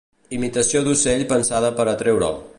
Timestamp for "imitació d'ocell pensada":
0.37-1.73